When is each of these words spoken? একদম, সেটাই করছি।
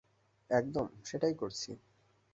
একদম, 0.49 0.87
সেটাই 1.05 1.33
করছি। 1.33 1.71